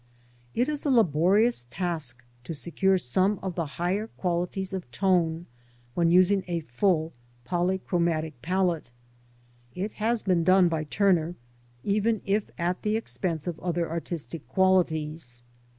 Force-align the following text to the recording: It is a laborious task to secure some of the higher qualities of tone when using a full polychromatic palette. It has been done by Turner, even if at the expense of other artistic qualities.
It 0.55 0.67
is 0.67 0.83
a 0.83 0.89
laborious 0.89 1.67
task 1.69 2.23
to 2.45 2.55
secure 2.55 2.97
some 2.97 3.39
of 3.43 3.53
the 3.53 3.67
higher 3.77 4.07
qualities 4.07 4.73
of 4.73 4.89
tone 4.89 5.45
when 5.93 6.09
using 6.09 6.43
a 6.47 6.61
full 6.61 7.13
polychromatic 7.45 8.33
palette. 8.41 8.89
It 9.75 9.91
has 10.01 10.23
been 10.23 10.43
done 10.43 10.69
by 10.69 10.85
Turner, 10.85 11.35
even 11.83 12.23
if 12.25 12.49
at 12.57 12.81
the 12.81 12.97
expense 12.97 13.45
of 13.45 13.59
other 13.59 13.91
artistic 13.91 14.47
qualities. 14.47 15.43